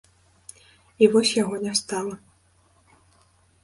[1.05, 2.15] І вось яго не стала.